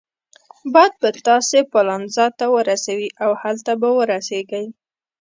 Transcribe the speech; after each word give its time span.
باد 0.73 0.91
به 1.01 1.09
تاسي 1.27 1.59
پالنزا 1.71 2.25
ته 2.37 2.45
ورسوي 2.55 3.09
او 3.23 3.31
هلته 3.43 3.71
به 3.81 3.89
ورسیږئ. 3.97 4.65